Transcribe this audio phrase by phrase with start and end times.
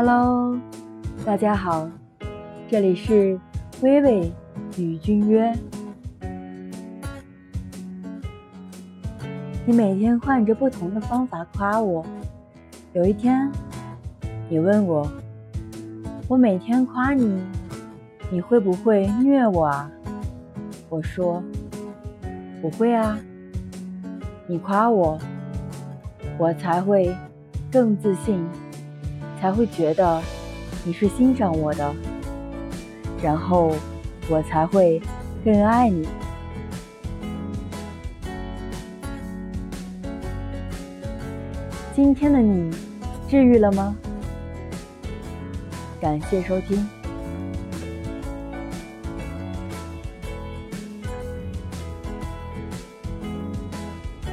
[0.00, 0.56] Hello，
[1.26, 1.90] 大家好，
[2.68, 3.36] 这里是
[3.80, 4.32] 微微
[4.76, 5.52] 与君约。
[9.66, 12.06] 你每天换着不同的方法夸我，
[12.92, 13.50] 有一天，
[14.48, 15.10] 你问我，
[16.28, 17.42] 我每天夸你，
[18.30, 19.90] 你会不会虐我啊？
[20.88, 21.42] 我说，
[22.62, 23.18] 不会啊。
[24.46, 25.18] 你夸我，
[26.38, 27.12] 我才会
[27.68, 28.46] 更自信，
[29.40, 30.20] 才会觉得
[30.84, 31.94] 你是欣赏我的，
[33.22, 33.74] 然后
[34.28, 35.00] 我才会
[35.44, 36.08] 更爱你。
[41.94, 42.74] 今天的你
[43.28, 43.96] 治愈了吗？
[46.00, 46.97] 感谢收听。